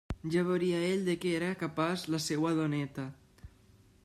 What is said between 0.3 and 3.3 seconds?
Ja veuria ell de què era capaç la seua doneta.